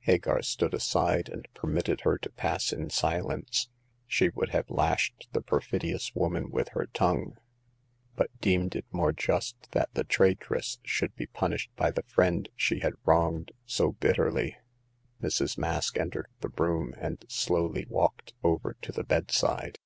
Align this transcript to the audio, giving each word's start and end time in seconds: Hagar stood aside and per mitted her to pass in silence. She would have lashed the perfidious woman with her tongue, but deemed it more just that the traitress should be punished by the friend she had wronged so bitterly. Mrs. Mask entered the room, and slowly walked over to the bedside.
Hagar 0.00 0.42
stood 0.42 0.74
aside 0.74 1.30
and 1.30 1.48
per 1.54 1.66
mitted 1.66 2.02
her 2.02 2.18
to 2.18 2.28
pass 2.28 2.74
in 2.74 2.90
silence. 2.90 3.70
She 4.06 4.28
would 4.28 4.50
have 4.50 4.68
lashed 4.68 5.28
the 5.32 5.40
perfidious 5.40 6.14
woman 6.14 6.50
with 6.50 6.68
her 6.72 6.88
tongue, 6.92 7.38
but 8.14 8.28
deemed 8.38 8.76
it 8.76 8.84
more 8.92 9.12
just 9.12 9.56
that 9.70 9.88
the 9.94 10.04
traitress 10.04 10.78
should 10.82 11.14
be 11.16 11.24
punished 11.24 11.70
by 11.74 11.90
the 11.90 12.02
friend 12.02 12.50
she 12.54 12.80
had 12.80 12.92
wronged 13.06 13.50
so 13.64 13.92
bitterly. 13.92 14.58
Mrs. 15.22 15.56
Mask 15.56 15.96
entered 15.96 16.28
the 16.42 16.50
room, 16.50 16.92
and 17.00 17.24
slowly 17.26 17.86
walked 17.88 18.34
over 18.44 18.74
to 18.82 18.92
the 18.92 19.04
bedside. 19.04 19.78